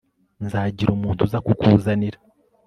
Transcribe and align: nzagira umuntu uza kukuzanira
nzagira 0.45 0.89
umuntu 0.97 1.19
uza 1.25 1.39
kukuzanira 1.45 2.17